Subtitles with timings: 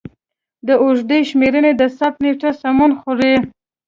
[0.67, 3.33] د اوږدې شمېرنې د ثبت نېټه سمون خوري.